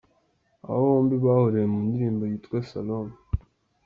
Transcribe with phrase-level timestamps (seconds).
[0.67, 3.15] Aba bombi bahuriye mu ndirimbo yitwa ’Salome’.